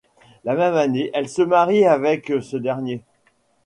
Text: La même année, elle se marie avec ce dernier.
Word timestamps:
La 0.45 0.55
même 0.55 0.73
année, 0.73 1.11
elle 1.13 1.29
se 1.29 1.43
marie 1.43 1.85
avec 1.85 2.33
ce 2.41 2.57
dernier. 2.57 3.03